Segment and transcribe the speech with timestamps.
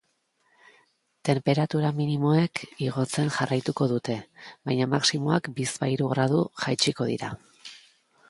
[1.27, 4.15] Tenperatura minimoek igotzen jarraituko dute,
[4.71, 7.33] baina maximoak bizpahiru gradu jaitsiko dira.